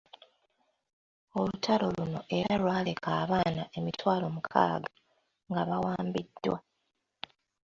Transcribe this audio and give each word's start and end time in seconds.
Olutalo 1.39 1.85
luno 1.95 2.19
era 2.39 2.53
lwaleka 2.61 3.09
abaana 3.23 3.63
emitwalo 3.77 4.25
mukaaga 4.35 4.89
nga 5.49 5.61
bawambiddwa. 5.69 6.57